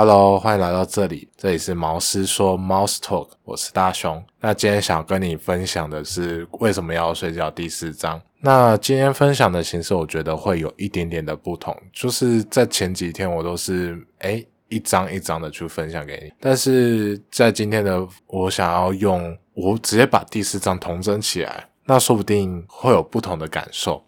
[0.00, 4.24] Hello，欢迎来到这里，这里是毛师说 Mouse Talk，我是大雄。
[4.38, 8.22] 那今天想跟你分享的是为什么要睡觉第四章。
[8.38, 24.00] 那今天分享的形式，我觉得会有一点点的不同，就是在前几天我都是诶一张一张的去分享给你，但是在今天的我想要用我直接把第四章同整起来，那说不定会有不同的感受。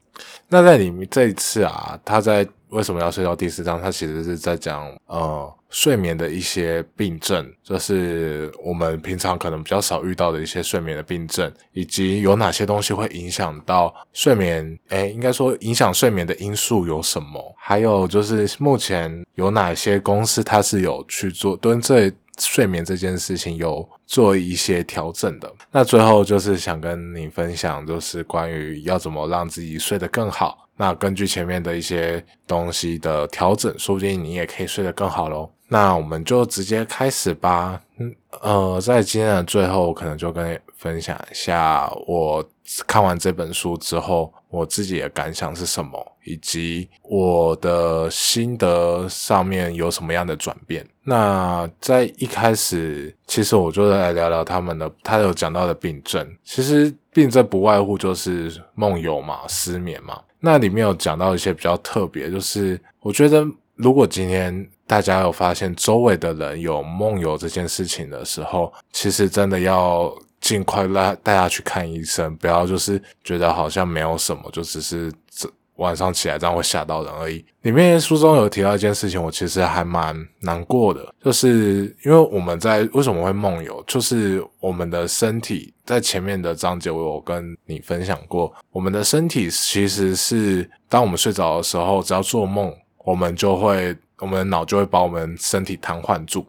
[0.46, 3.80] 那在里面这一次啊，他在为什么要睡到第四章？
[3.80, 14.78] 他其实是在讲呃睡眠的一些病症，就是我们平常可能比较少遇到的一些睡眠的病症，以及有哪些东西会影响到睡眠。
[14.88, 17.54] 诶，应该说影响睡眠的因素有什么？
[17.58, 22.12] 还有就是目前有哪些公司它是有去做蹲这。
[22.38, 30.66] 睡眠这件事情有做一些调整的，那最后就是想跟你分享，就是关于要怎么让自己睡得更好。
[30.80, 35.46] 那根据前面的一些东西的调整，说不定你也可以睡得更好喽。
[35.68, 37.78] 那我们就直接开始吧。
[37.98, 42.42] 嗯，呃，在今天的最后，可能就跟分享一下我
[42.86, 50.84] 看完这本书之后，我自己的感想是什么，以及我的心得上面有什么样的转变。
[51.04, 56.26] 那在一开始，其实我就来聊聊他们的，他有讲到的病症。
[56.42, 60.18] 其实病症不外乎就是梦游嘛，失眠嘛。
[60.40, 63.46] 那里面有讲到一些比较特别，就是我觉得。
[63.76, 75.50] 如果今天大家有发现周围的人有梦游这件事情的时候，其实真的要尽快拉大家去看医生，不要就是觉得好像没有什么，就只是这
[75.80, 77.44] 晚上起来这样会吓到人而已。
[77.62, 92.72] 里面书中有提到一件事情，我其实还蛮难过的，就是因为我们在为什么会梦游，就是我们的身体在前面的章节我有跟你分享过，我们的身体其实是当我们睡着的时候，只要做梦。
[93.02, 96.46] 我们就会，我们的脑就会把我们身体瘫痪住，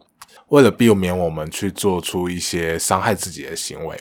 [0.48, 3.98] 为了避免我们去做出一些伤害自己的行为。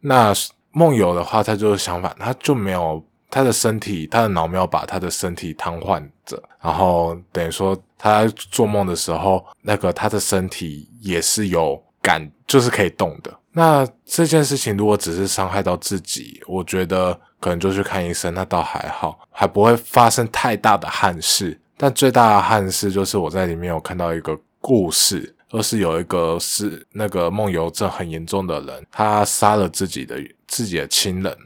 [0.00, 0.32] 那
[0.70, 13.34] 梦游的话，它就是相反，它就没有他的身体，他的脑没有把他的身体瘫痪着，然后等于说他做梦的时候，那个他的身体也是有感，就是可以动的。
[13.52, 21.60] 那这件事情如果只是伤害到自己，我觉得可能就去看医生，那倒还好，还不会发生太大的憾事。
[21.76, 30.16] 但最大的憾事就是我在里面有看到一个故事，就是有一个是那个梦游症很严重的人，他杀了自己的
[30.46, 31.36] 自己的亲人。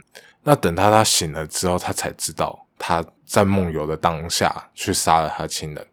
[0.43, 5.87] 那等他他醒了之后，他才知道他在梦游的当下去杀了他亲人。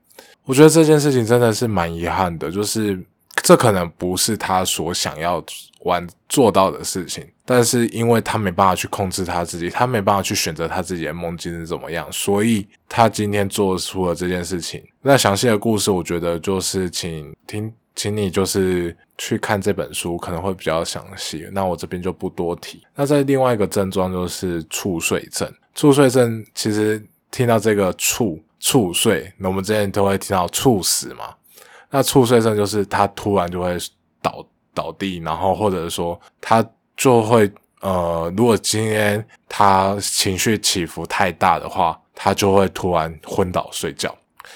[0.43, 2.99] 我觉得这件事情真的是蛮遗憾的，就是
[3.43, 5.43] 这可能不是他所想要
[5.81, 7.25] 完做到的事情。
[7.45, 14.83] 但是因为他没办法去控制他自己，他没办法去选择他自己的梦境是怎么样，所以他今天做出了这件事情。
[15.01, 21.47] 那详细的故事，我觉得就是请听，请你就是去看这本书，可能会比较详细。
[21.51, 22.81] 那我这边就不多提。
[22.95, 26.99] 那在另外一个症状就是猝睡症，猝睡症其实
[27.29, 31.35] 听到这个猝猝睡，那我们之前都会听到猝死嘛。
[31.91, 33.77] 那猝睡症就是他突然就会
[34.23, 34.43] 倒
[34.73, 36.67] 倒地，然后或者说他。
[37.01, 37.49] 就会
[37.79, 44.13] 呃，如果今天他情绪起伏太大的话，他就会突然昏倒睡觉。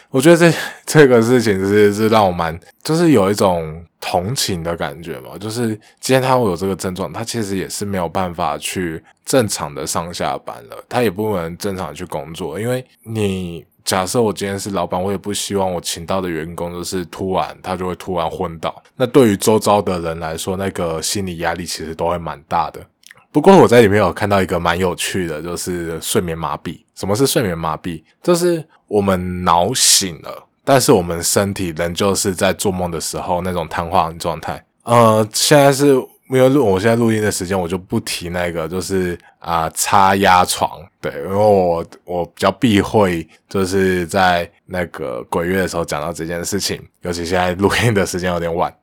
[0.09, 0.53] 我觉得这
[0.85, 5.38] 这个事情是是让我蛮，就是有一种同情的感觉嘛。
[5.40, 5.69] 就是
[6.00, 13.66] 今天他会有这个症状，他其实也是没有办法去正常的上下班了，他也不能正常去工作，因为你。
[13.86, 18.81] 假设我今天是老板，我也不希望我请到的员工就是突然他就会突然昏倒。
[18.96, 22.80] 那对于周遭的人来说，那个心理压力其实都会蛮大的。
[23.30, 26.80] 不过我在里面有看到一个蛮有趣的，就是睡眠麻痹。
[26.96, 28.02] 什么是睡眠麻痹？
[28.22, 34.63] 就是我们脑醒了，但是我们身体仍旧是在做梦的时候那种瘫痪状态。
[34.84, 36.01] 呃，现在是。
[36.29, 48.74] 因为录我现在录音的时间，我就不提那个，就是啊，插压床，对，因为我我比较避讳，就是在那个鬼月的时候讲到这件事情，尤其现在录音的时间有点晚。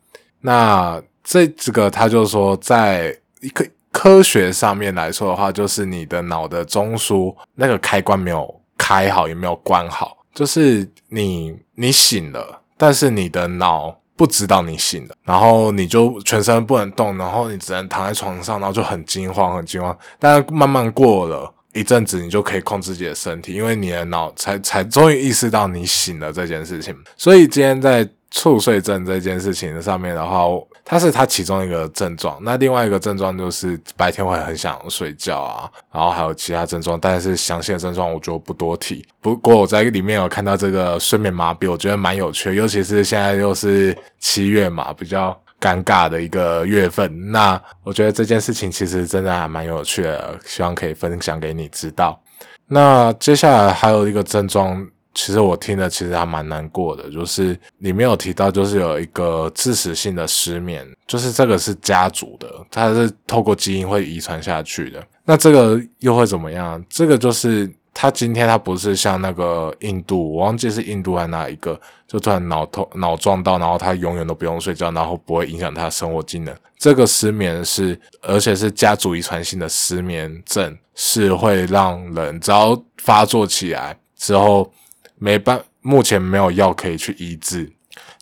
[0.43, 13.97] 那这这个他就说，在一个科学上面来说的话，就是你的脑的中枢那个开关没有开好，也没有关好，就是你你醒了，但是你的脑。
[14.17, 19.99] 不知道你醒了，然后你就全身不能动，然后你只能躺在床上，然后就很惊慌，很惊慌。
[20.19, 26.95] 但是慢慢过了一阵子，你就可以控制自己的身体，因为你的脑才才终于意识到你醒了这件事情。
[27.17, 30.47] 所以今天在猝睡症这件事情上面的话，
[30.85, 32.39] 它是它其中一个症状。
[32.43, 39.05] 那另外一个症状就是白天会很想睡觉啊，然后还有其他症状，但是详细的症状我就不多提。
[39.21, 47.33] 不过我在里面有看到这个睡眠麻痹，我觉得蛮有趣的，尤其是现在又是七月嘛，比较尴尬的一个月份。
[47.33, 52.23] 那我觉得这件事情其实真的还蛮有趣的，希望可以分享给你知道。
[52.69, 54.87] 那接下来还有一个症状。
[55.13, 65.05] 其实我听的其实还蛮难过的，就是里面有提到，就是有一个致死性的失眠，就是这个是家族的，它是透过基因会遗传下去的。
[65.25, 66.83] 那这个又会怎么样？
[66.89, 76.55] 这个就是他今天他不是像那个印度，我忘记是印度还哪一个，就突然脑痛脑撞到，然后他永远都不用睡觉，然后不会影响他生活技能。
[76.79, 84.73] 这个失眠是，而且是家族遗传性的失眠症，是会让人只要发作起来之后。
[85.21, 87.71] 没办，目前没有药可以去医治。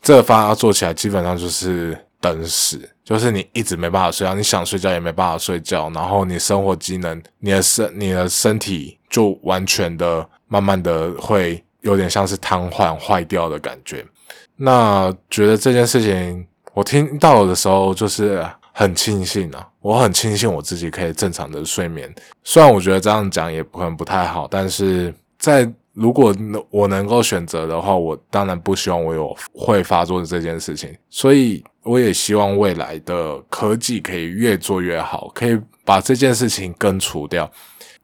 [0.00, 14.04] 这个方做起来基本上就是等死，就是你一直没办法睡觉，你想睡觉也没办法睡觉，然后你生活机能、你的身、你的身体就完全的、慢慢的会有点像是瘫痪、坏掉的感觉。
[14.56, 22.12] 那觉得这件事情，我听到的时候就是很庆幸啊，我很庆幸我自己可以正常的睡眠。
[22.42, 25.72] 虽然我觉得这样讲也可能不太好，但是在。
[25.98, 37.50] 如果能我能够选择的话，我当然不希望我有会发作的这件事情，所以我也希望未来的科技可以越做越好，可以把这件事情根除掉。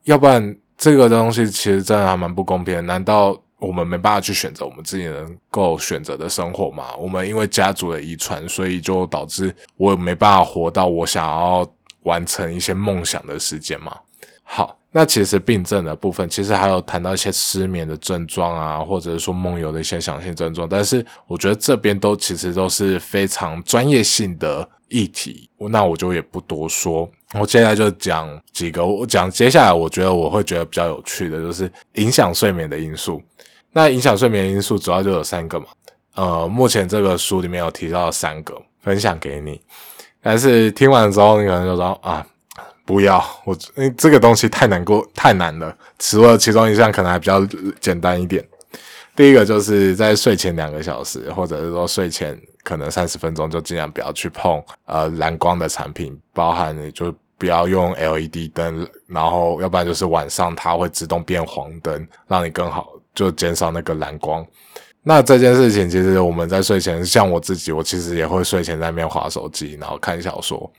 [0.02, 2.84] 要不然这个东西其实真的还蛮不公平。
[2.84, 6.96] 难道我们没办法去选择我们自己能够选择的生活吗？
[6.98, 11.64] 我们因为家族的遗传，所以就导致我没办法活到我想要
[12.02, 13.96] 完成一些梦想的时间吗？
[14.42, 14.76] 好。
[14.96, 27.10] 那其实病症的部分，其实还有谈到一些失眠的症状啊，或者是说梦游的一些想性症状，但是我觉得这边都其实都是非常专业性的议题，那我就也不多说。
[27.32, 33.20] 我接下来就讲几个，我讲接下来我觉得我会觉得比较有趣的，就是影响睡眠的因素。
[33.72, 35.66] 那影响睡眠的因素主要就有三个嘛，
[36.14, 39.60] 呃，目前这个书里面有提到三个，分享给你。
[40.22, 42.24] 但是听完之后，你可能就说啊。
[42.84, 45.74] 不要我，因为这个东西太难过，太难了。
[45.98, 47.44] 除了其中一项可能还比较
[47.80, 48.46] 简单一点。
[49.16, 64.44] 第一个就是在睡前两个小时，或者是说睡前可能三十分钟，就尽量不要去碰呃蓝光的产品，包含你就不要用 LED 灯，然后要不然就是晚上它会自动变黄灯，让你更好就减少那个蓝光。
[65.02, 70.70] 那这件事情其实我们在睡前，像我自己，我其实也会睡前在那边划手机，然后看小说。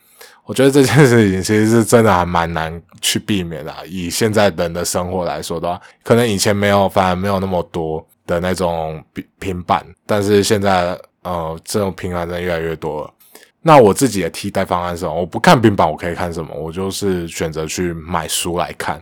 [0.46, 3.74] 我觉得这件事情其实是真的还蛮难去避免的。
[3.88, 13.12] 以现在人的生活来说的话，可能以前没有，反而没有那么多的那种平平板，但是现在呃，这种平板真的越来越多了。
[13.62, 15.14] 那我自己的替代方案是什么？
[15.14, 16.54] 我不看平板，我可以看什么？
[16.54, 19.02] 我就是选择去买书来看。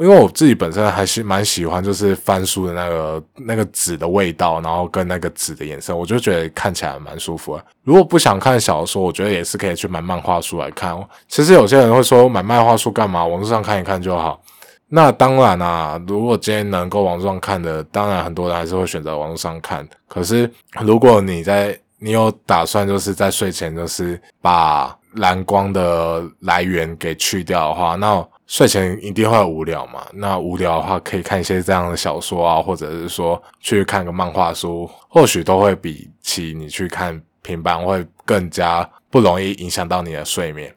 [0.00, 7.64] 因为我自己本身还是蛮喜欢，就是翻书的那个那个纸的味道，然后跟那个纸的颜色，我就觉得看起来蛮舒服的。
[7.82, 10.96] 如果不想看小说，我觉得也是可以去买漫画书来看。
[11.26, 13.26] 其实有些人会说买漫画书干嘛？
[13.26, 14.40] 网络上看一看就好。
[14.86, 19.84] 那当然啦，如果今天能够网络上看的，当然很多人还是会选择网络上看。
[20.06, 20.48] 可是
[20.80, 28.24] 如果你在你有打算就是在睡前就是把蓝光的来源给去掉的话，那。
[28.48, 30.06] 睡前一定会无聊嘛？
[30.14, 40.74] 那无聊的话，可以看一些这样的小说啊，或者是说去看个漫画书，或许都会比起你去看平板会更加不容易影响到你的睡眠。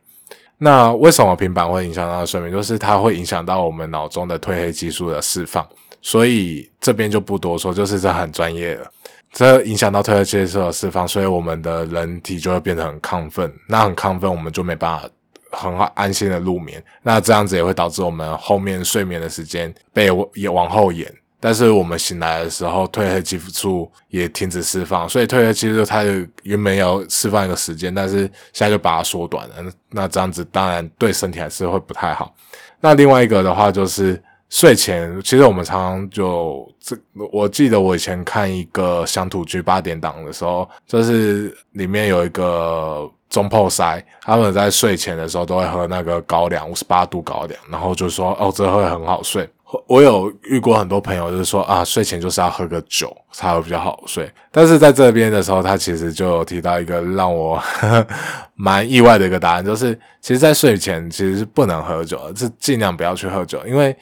[0.57, 2.51] 那为什么平板会影响到睡眠？
[2.51, 5.65] 就是它会影响到我们脑中的褪黑激素的释放，
[6.01, 8.91] 所以这边就不多说，就是这很专业的，
[9.31, 15.10] 这影响到褪黑激素的释放，所以我们的人体就会变得很亢奋，那很亢奋，我们就没办法。
[15.51, 21.13] 很安心的入眠，那这样子也会导致我们后面睡眠的时间被也往后延。
[21.43, 26.03] 但是我们醒来的时候，褪黑激素也停止释放，所以褪黑激素它
[26.43, 28.20] 原本要释放一个时间，但是
[28.53, 29.55] 现在就把它缩短了。
[29.89, 32.31] 那这样子当然对身体还是会不太好。
[32.79, 36.96] 那另外一个的话就是睡前，其实我们常常就这，
[37.31, 43.12] 我记得我以前看一个乡土剧八点档的时候，就是里面有一个。
[43.31, 49.50] 中破塞，他们在睡前的时候都会喝那个高粱五十八度高粱，然后就说哦，这会很好睡。
[49.88, 54.29] 我有遇过很多朋友，就是说啊，睡前就是要喝个酒才会比较好睡。
[54.51, 57.57] 但是在这边的时候，他其实就有提到一个让我
[58.55, 63.95] 蛮意外的一个答案，就是其实，在睡前其实是不能喝酒的，是尽量不要去喝酒，因为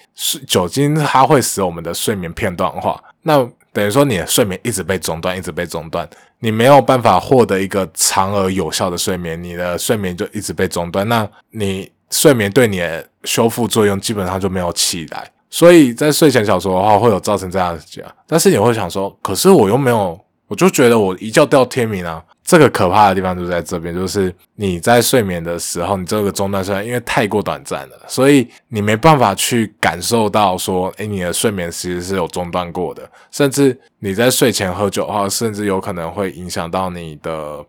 [0.47, 2.99] 酒精它会使我们的睡眠片段化。
[3.21, 6.07] 那等于说你的睡眠一直被中断，一直被中断，
[6.39, 15.29] 你没有办法获得一个长而有效的睡眠，你的睡眠就一直被中断，那你睡眠对你的修复作用基本上就没有起来。
[15.49, 18.11] 所以在睡前小说的话，会有造成这样的结果。
[18.27, 22.23] 但是你会想说，可是我又没有，我就觉得我一觉掉天明啊。
[22.49, 33.07] 这个可怕的地方就在这边，就是你在睡眠的时候，你这个中断睡眠因为太过短暂了，所以你没办法去感受到说，诶，你的睡眠其实是有中断过的。
[33.29, 37.63] 甚至你在睡前喝酒的话，甚至有可能会影响到你的，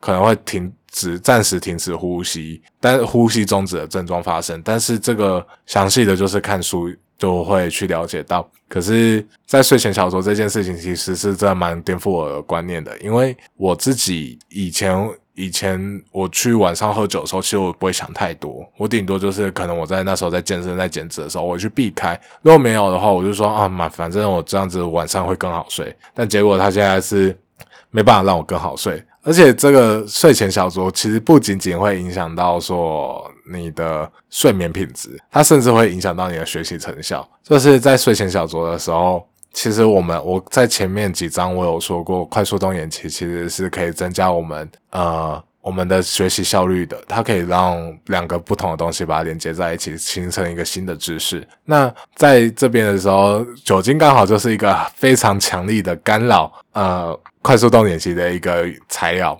[0.00, 4.60] 可能会停止、暂时停止呼吸，但呼吸终止的症状发生。
[4.64, 6.92] 但是这个详细的就是看书。
[7.18, 12.96] 就会去了解到，可是，在睡前小说这件事情，其实是真的蛮颠覆我的观念的。
[12.98, 15.80] 因为我自己以前以前
[16.12, 22.18] 我去晚上喝酒的时候，其实我不会想太多，我顶多就是可能我在那时候在健身在减脂的时候，我去避开。
[22.42, 25.94] 如果没有的话，我就说啊，嘛，反正我这样子晚上会更好睡。
[26.14, 27.34] 但结果他现在是
[27.90, 29.02] 没办法让我更好睡。
[29.22, 37.28] 而且这个睡前小说其实不仅仅会影响到说你的睡眠品质，它甚至会影响到你的学习成效。
[37.42, 45.42] 就是在睡前小酌的时候，其实我们我在前面几章我有说过，快速动眼期其实是可以增加我们呃。
[45.66, 51.44] 我们的学习效率的，它可以让两个不同的东西把它连接在一起，形成一个新的知识。
[51.64, 59.36] 那在这边的时候，酒精刚好就是一个非常强力的干扰，呃，快速动眼期的一个材料。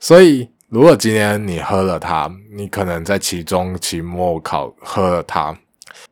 [0.00, 5.56] 所以，如果今天你喝了它，你可能在期中、期末考喝了它，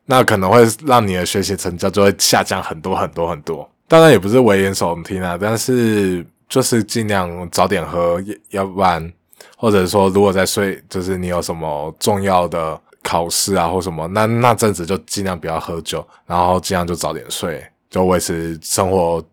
[0.05, 3.69] 那可能会让你的学习成绩就会下降很多很多很多。
[3.87, 9.13] 当然，也不是危言耸听啊，但是就是尽量早点喝，要不然。
[9.55, 19.23] 或者说，如果在睡，就是你有什么重要的考试啊，或什么，那那阵子就尽量不要喝酒，然后尽量就早点睡，就维持生活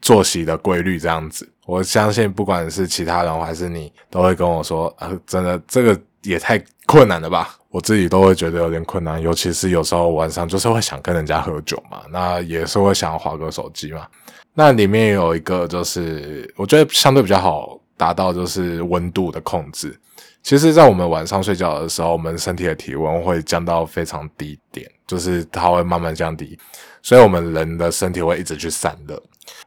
[0.00, 1.48] 作息的规律这样子。
[1.70, 7.56] 我相信，不管是其他人还是你，都会跟我说，啊，真的这个也太困难了吧？
[7.68, 14.06] 我自己都会觉得有点困难，尤其是有时候晚上就是会想跟人家喝酒嘛，那也是会想划个手机嘛。
[14.54, 17.78] 那里面有一个，就是我觉得相对比较好。
[18.00, 19.94] 达到就是温度的控制。
[20.42, 26.58] 其实，在我们晚上睡觉的时候，我们身体的体温会降到非常低点，就是它会慢慢降低，
[27.02, 29.22] 所以我们人的身体会一直去散热。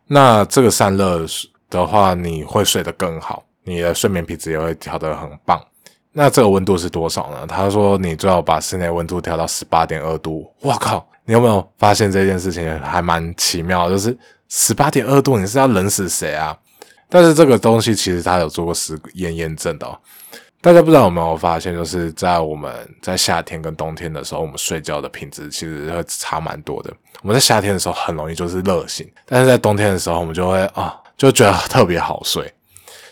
[0.08, 1.28] 那这个散热
[1.74, 5.62] 的话，你会睡得更好，你的睡眠品质也会调得很棒。
[6.12, 7.48] 那这个温度是多少呢？
[7.48, 10.48] 他说你最好把室内温度调到十八点二度。
[10.62, 11.06] 哇靠！
[11.26, 13.90] 你有没有发现这件事情还蛮奇妙？
[13.90, 14.16] 就是
[14.50, 16.56] 十八点二度，你是要冷死谁啊？
[17.10, 20.00] 但是这个东西其实它有做过实验验证的。
[20.62, 26.94] 大家不知道有没有发现，就是在我们在夏天跟冬天的时候，我们睡觉的品质其实会差蛮多的。
[27.22, 32.52] 我们在夏天的时候很容易就是热醒，但是在冬天的时候，我们就会啊就觉得特别好睡。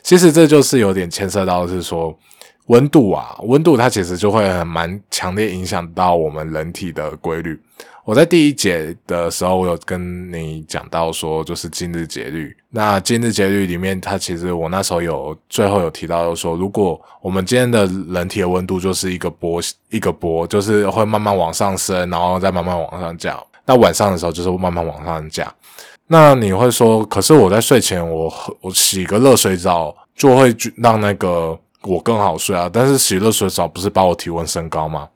[0.03, 2.13] 其实这就是有点牵涉到是说
[2.65, 7.57] 温度啊，温度它其实就会很蛮强烈影响到我们人体的规律。
[8.03, 12.53] 我在第一节的时候，我有跟你讲到说，就是今日节律。
[12.69, 23.41] 那今日节律里面，它其实我那时候有最后有提到说，如果我们今天的人体的温度就是一个波一个波，就是会慢慢往上升，然后再慢慢往上降。
[23.65, 25.49] 那晚上的时候就是慢慢往上降。
[26.11, 32.69] 那你会说，可是我在睡前我我洗个热水澡就会让那个我更好睡啊？
[32.71, 35.07] 但是洗热水澡不是把我体温升高吗？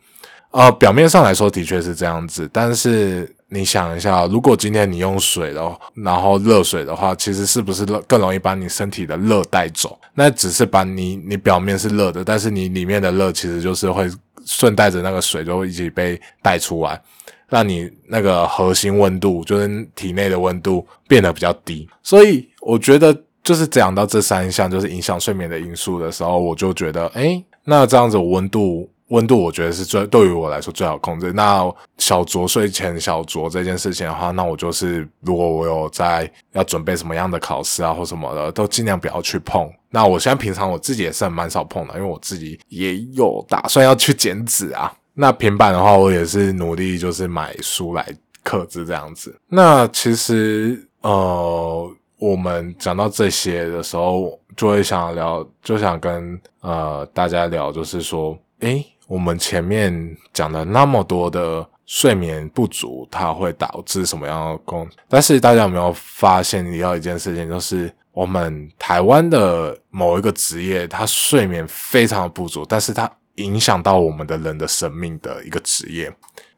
[0.51, 9.99] 呃，表面上来说的确是这样子，但是你想一下，如果今天你用水的，然后热水的话，其实是不是更容易把你身体的热带走？
[10.13, 14.09] 那只是把你你表面是热的，但是你里面的热其实就是会
[14.45, 17.01] 顺带着那个水就一起被带出来，
[17.49, 21.87] 让你那个核心温度，就是体内的温度变得比较低。
[22.01, 28.89] 所以我觉得就是讲到这三项就是影响睡眠的因素的时候，我就觉得，哎，那这样子温度。
[29.09, 31.31] 温度我觉得是最对于我来说最好控制。
[31.31, 39.71] 那小酌睡前小酌这件事情的话，那我就是如果我有在要准备什么样的考试啊或什么的，都尽量不要去碰。
[39.91, 44.91] 那我现在平常我自己也是蛮少碰的，因为我自己也有打算要去减脂啊。
[45.15, 48.05] 那平板的话，我也是努力就是买书来
[48.43, 49.36] 克制这样子。
[49.48, 58.86] 那其实呃，我们讲到这些的时候，就会想聊，就想跟呃大家聊，就是说，诶。
[59.07, 64.89] 我们前面讲了那么多的睡眠不足，它会导致什么样的功？
[65.07, 76.13] 但是大家有没有发现，你要一件事情，就是我们台湾的某一个职业，它睡眠非常的不足，但是它影响到我们的人的生命的一个职业，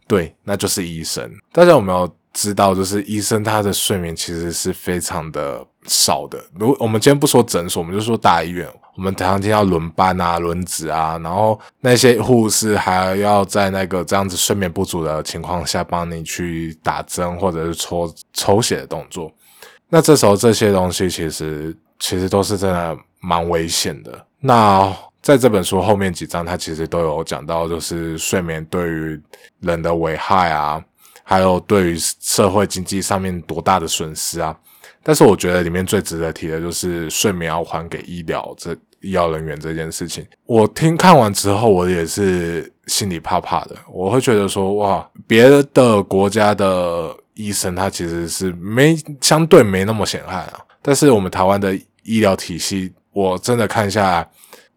[0.07, 1.29] 对，那就是医生。
[1.51, 6.39] 大家有没有知道，就是医生他的睡眠其实是非常的少的。
[6.53, 19.31] 如我们今天不说诊所，我们就说大医院，我们常常要轮班啊、轮值啊，然后那些护士还要在那个这样子睡眠不足的情况下帮你去打针或者是抽抽血的动作。
[19.89, 24.25] 那这时候这些东西其实其实都是真的蛮危险的。
[24.39, 24.95] 那
[25.27, 29.21] 在这本书后面几章，他其实都有讲到，就是睡眠对于
[29.59, 30.81] 人的危害啊，
[31.21, 34.57] 还有对于社会经济上面多大的损失啊。
[35.03, 40.25] 但是我觉得里面最值得提的就是睡眠要还给医疗这医疗人员这件事情。
[40.45, 43.75] 我听看完之后，我也是心里怕怕的。
[43.91, 45.43] 我会觉得说，哇，别
[45.73, 54.29] 的国家的医生他其实是没相对没那么险害啊，但是我们台湾的医疗体系，我真的看下来。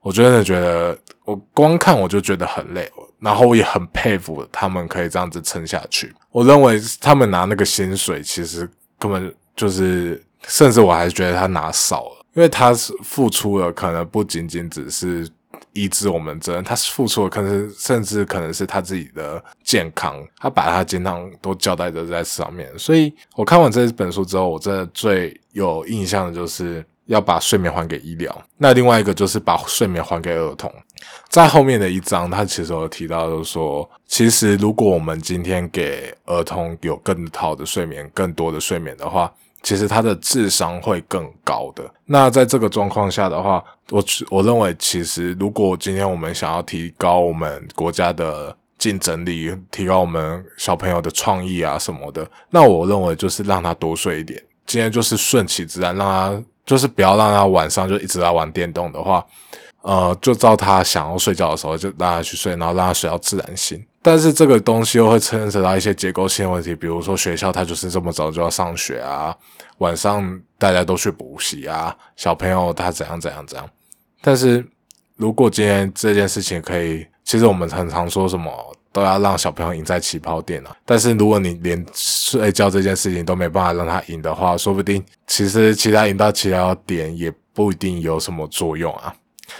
[0.02, 6.10] 我真的觉得，我光看我就觉得很累，然后我也很佩服他们可以这样子撑下去。
[6.30, 8.66] 我认为他们拿那个薪水，其实
[8.98, 15.28] 根本就是，甚至我还是觉得他拿少了，因为他是付出了，可能不仅仅只是
[15.74, 22.66] 医治我们这，他付出了，可能甚至可能是他自己的健康，他把他健康都交代的在上面。
[22.78, 26.82] 所以我看完这本书之后，我真的最有印象的就是。
[27.10, 30.72] 要把睡眠还给医疗，那另外一个就是把睡眠还给儿童。
[31.28, 41.82] 在后面的一章，他其实有提到，就是说，其实如果我们今天给儿童有更好的睡眠、更多的睡眠的话，其实他的智商会更高的。
[42.06, 54.40] 那在这个状况下的话，我我认为，其实如果今天我们想要提高我们国家的竞争力，提高我们小朋友的创意啊什么的，那我认为就是让他多睡一点。
[54.64, 56.44] 今天就是顺其自然，让他。
[56.70, 59.26] 就是不要让他晚上就一直在玩电动的话，
[59.82, 63.84] 呃，就照他想要睡觉的时候就让他去睡，然后让他睡到自然醒。
[64.00, 69.36] 但是这个东西又会牵扯到一些结构性问题，比如说学校他就是这么早就要上学啊，
[69.78, 73.68] 晚上大家都去补习啊，小朋友他怎样怎样怎样。
[74.22, 74.64] 但是
[75.16, 78.52] 如果今天这件事情可以，其实我们很常说什么？
[78.92, 89.14] 都要让小朋友赢在起跑点了，但是如果你连睡觉这件事情都没办法让他赢的话，说不定其实其他赢到起跑点也不一定有什么作用啊。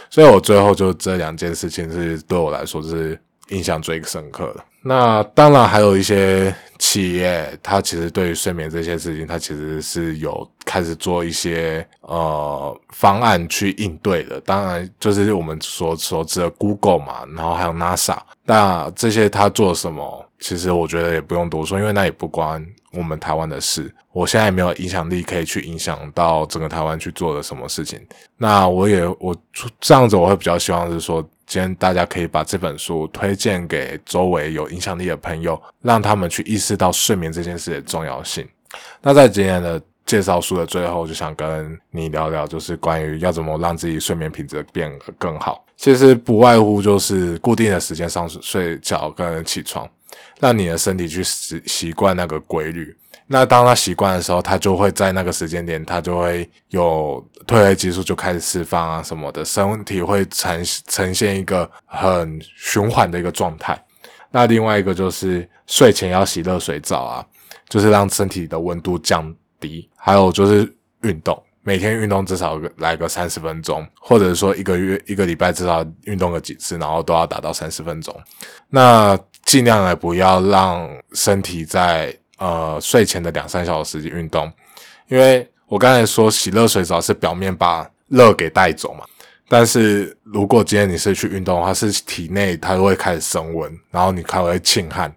[0.09, 4.65] 所以我最后就这两件事情是对我来说是印象最深刻的。
[4.83, 14.41] 那当然还有一些企业，它其实对于睡眠这些事情，它其实是有开始做一些呃方案去应对的。
[14.41, 18.17] 当然就是我们所所知的 Google 嘛，然后还有 NASA。
[18.45, 20.27] 那这些它做什么？
[20.41, 23.93] 其实我觉得也不用多说，因为那也不关我们台湾的事。
[24.13, 28.01] 我现在也没有影响力可以去影响到整个台湾去做的什么事情。
[28.37, 29.37] 那我也我
[29.81, 38.47] 这样子，我会比较希望是说，今天大家可以把这本书推荐给周围有影响力的朋友，让他们去意识到睡眠这件事的重要性。
[39.01, 45.65] 那在今天的介绍书的最后，就想跟你聊聊，就是关于要怎么让自己睡眠品质变得更好。
[45.77, 49.89] 其实不外乎就是固定的时间上睡觉跟起床，
[50.39, 52.97] 让你的身体去习习惯那个规律。
[53.27, 63.81] 那当他习惯的时候，他就会在那个时间点，他就会有褪黑激素就开始释放啊什么的，身体会呈呈现一个很循环的一个状态。
[64.33, 67.27] 那另外一个就是睡前要洗热水澡啊，
[67.69, 69.89] 就是让身体的温度降低。
[69.97, 71.41] 还有就是运动。
[71.63, 78.19] 每天运动至少来个三十分钟，或者说一个月一个礼拜至少运动个几次，然后都要达到三十分钟。
[78.71, 79.17] 那
[79.51, 84.49] 尽量的不要让身体在呃睡前的两三小时运动，
[85.09, 89.05] 因为我刚才说洗热水澡是表面把热给带走嘛，
[89.49, 95.13] 但是如果今天你是去运动的话，是体内它会开始升温，然后你开始会沁汗，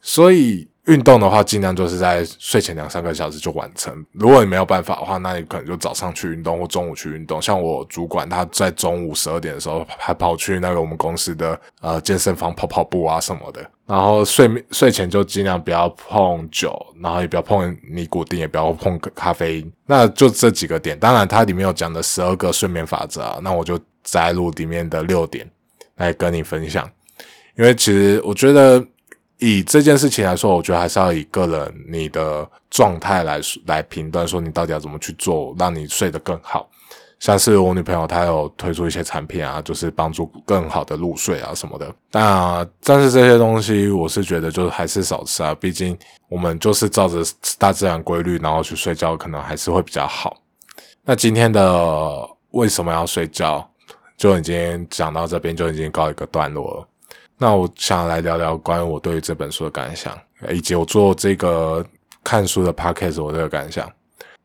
[0.00, 0.68] 所以。
[0.86, 4.04] 运动的话，尽量就是在睡前两三个小时就完成。
[4.12, 7.40] 如果你没有办法的话，那你可能就早上去运动或中午去运动。
[7.40, 13.64] 像我主管，他在中午十二点的时候还跑去那个我们公司的呃健身房跑跑步啊什么的。
[13.86, 19.72] 然后睡睡前就尽量不要碰酒，然后也不要碰尼古丁，也不要碰咖啡因。
[19.86, 20.98] 那就这几个点。
[20.98, 25.50] 当然，它里面有讲的十二个睡眠法则啊，那我就摘录里面的六点
[25.96, 26.86] 来跟你分享。
[27.56, 28.86] 因为其实我觉得。
[29.44, 36.68] 以这件事情来说，我觉得还是要以个人你的状态来来评断，说你到底要怎么去做，让你睡得更好。
[37.20, 41.94] 像是我女朋友，她有推出一些产品啊，就是帮助更好的入睡啊什么的。
[42.10, 45.96] 那但是这些东西，我是觉得就是还是少吃啊，毕竟
[46.28, 47.22] 我们就是照着
[47.58, 50.36] 大自然规律，然后去睡觉，可能还是会比较好。
[51.02, 53.66] 那今天的为什么要睡觉，
[54.16, 56.88] 就已经讲到这边，就已经告一个段落了。
[57.44, 60.18] 那我想来聊聊关于我对于这本书的感想，
[60.50, 61.84] 以及我做这个
[62.22, 63.86] 看书的 podcast 我这个感想。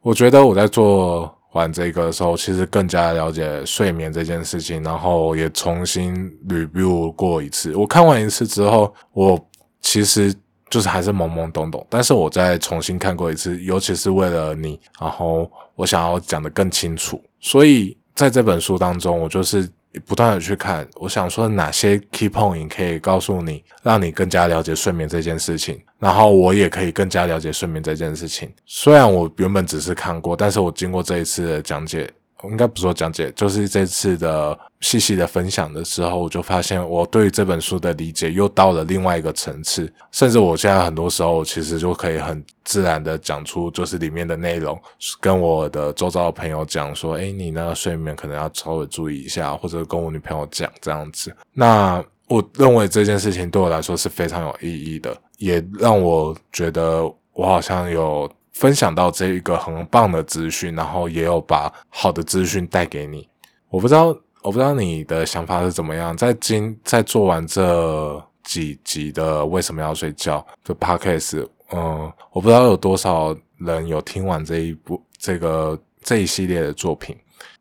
[0.02, 7.74] 我觉得我在做完这个的时候，其实更加了解睡眠这件事情，然后也重新 review 过一次。
[7.74, 9.40] 我看完一次之后，我
[9.80, 10.36] 其实
[10.70, 19.70] 就是还是懵懵懂懂，但是我再重新看过一次，尤其是为了你，然后我想要讲的更清楚，所以在这本书当中，我就是
[20.06, 28.52] 不断的去看，我想说哪些 key point 可以告诉你，让你更加了解睡眠这件事情，然后我也可以更加了解睡眠这件事情。
[28.66, 32.12] 虽然我原本只是看过，但是我经过这一次的讲解。
[32.46, 44.80] 应该不说讲解，就是这次的细细的分享的时候，我就发现我对这本书的理解又到了另外一个层次，甚至我现在很多时候其实就可以很自然的讲出就是里面的内容，
[45.20, 51.36] 跟我的周遭的朋友讲说，哎，你呢睡眠可能要稍微注意一下，或者跟我女朋友讲这样子。
[51.54, 58.30] 那我认为这件事情对我来说是非常有意义的，也让我觉得我好像有。
[58.52, 63.26] 分享到这一个很棒的资讯，然后也有把好的资讯带给你。
[63.70, 66.16] 我不知道，我不知道你的想法是怎么样。
[66.16, 77.16] 在今在做完这几集的为什么要睡觉的 podcast，嗯，我不知道有多少人有听完这一部这个这一系列的作品。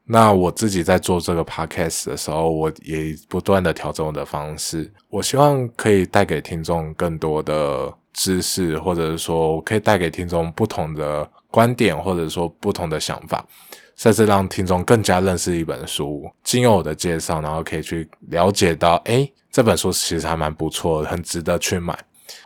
[0.05, 4.91] 那我自己在做这个 podcast 的时候，我也不断的调整我的方式。
[5.11, 7.93] 我希望可以带给听众更多的。
[8.15, 13.47] 知识，或者是说我可以带给听众不同的观点，或者说不同的想法，
[13.99, 16.27] 甚至让听众更加认识一本书。
[16.43, 21.99] 经由我的介绍，然后可以去了解到，诶，这本书其实还蛮不错的，很值得去买。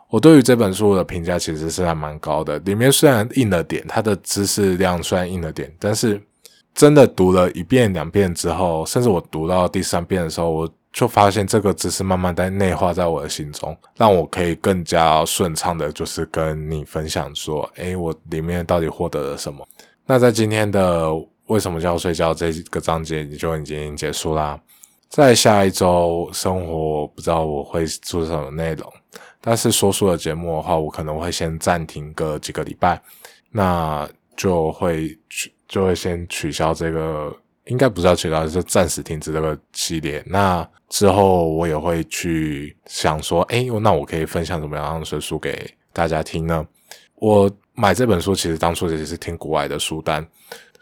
[0.09, 2.59] 我对于这本书的评价其实是还蛮高的。
[2.59, 6.21] 里面虽然硬了点，它的知识量虽然硬了点，但是
[6.75, 10.69] 真的读了一遍两遍之后，甚至我读到第三遍的时候，我。
[10.93, 19.67] 就发现这个知识慢慢在内化在我的心中，让我可以更加顺畅的，就是跟你分享说，诶，我里面到底获得了什么？
[20.05, 21.09] 那在今天的
[21.53, 24.59] 为什么叫睡觉这个章节，你就已经结束啦。
[25.09, 28.91] 在下一周生活，不知道我会做什么内容，
[29.41, 33.01] 但是说书的节目的话，我可能会先暂停个几个礼拜，
[33.51, 37.31] 那就会取就会先取消这个。
[37.67, 40.21] 应该不是要取消，是暂时停止这个系列。
[40.27, 46.67] 那之后我也会去想说，哎，那我可以分享怎么样的书给大家听呢？
[47.15, 50.27] 我买这本书其实当初也是听国外的书单，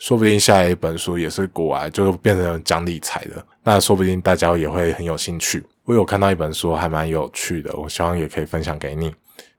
[0.00, 3.44] 说不定下一本书也是古外，就变成讲理财的。
[3.62, 5.62] 那说不定大家也会很有兴趣。
[5.84, 9.14] 我有看到一本书还蛮有趣的，我希望也可以分享给你。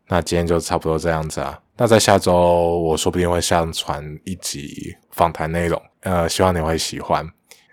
[0.07, 1.57] 那今天就差不多这样子啊。
[1.77, 2.33] 那在下周
[2.79, 5.79] 我说不定会上传一集访谈内容。
[6.01, 7.23] 呃，希望你会喜欢。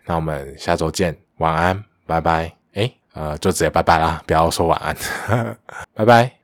[0.05, 2.53] 那我们下周见，晚安，拜拜。
[2.75, 5.57] 诶，呃，就直接拜拜啦，不要说晚安，
[5.95, 6.38] 拜拜。